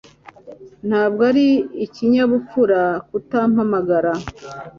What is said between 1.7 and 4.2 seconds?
ikinyabupfura kutampamagara.